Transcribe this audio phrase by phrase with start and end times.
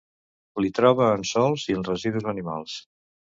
[0.63, 2.81] L'hi troba en sòls i en residus animals.